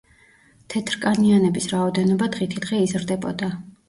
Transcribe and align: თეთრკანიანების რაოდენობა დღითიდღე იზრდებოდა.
თეთრკანიანების 0.73 1.67
რაოდენობა 1.73 2.29
დღითიდღე 2.37 2.81
იზრდებოდა. 2.87 3.51